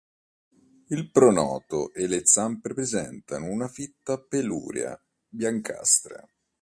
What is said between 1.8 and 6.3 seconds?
e le zampe presentano una fitta peluria biancastra.